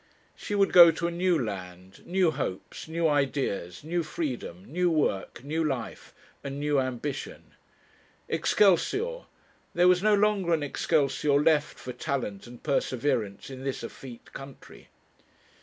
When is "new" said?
1.11-1.37, 2.07-2.31, 2.87-3.07, 3.83-4.01, 4.65-4.89, 5.43-5.63, 6.59-6.79